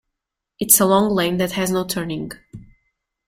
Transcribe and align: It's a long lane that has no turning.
It's 0.59 0.79
a 0.79 0.87
long 0.87 1.11
lane 1.13 1.37
that 1.37 1.51
has 1.51 1.69
no 1.69 1.85
turning. 1.85 2.31